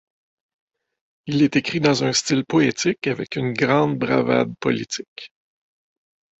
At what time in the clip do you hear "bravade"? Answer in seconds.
3.99-4.51